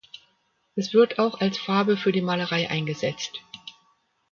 Es 0.75 0.95
wird 0.95 1.19
auch 1.19 1.41
als 1.41 1.59
Farbe 1.59 1.95
für 1.95 2.11
die 2.11 2.23
Malerei 2.23 2.67
eingesetzt. 2.67 3.39